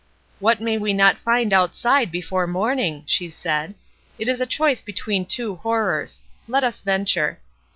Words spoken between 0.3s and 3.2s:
"What may we not find outside before morning!"